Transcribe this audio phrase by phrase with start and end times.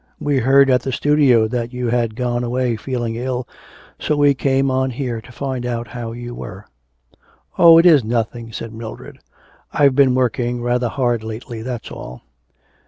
[0.19, 3.47] 'We heard at the studio that you had gone away feeling ill,
[3.99, 6.65] so we came on here to find out how you were.'
[7.59, 9.19] 'Oh, it is nothing,' said Mildred.
[9.71, 12.23] 'I've been working rather hard lately, that's all.'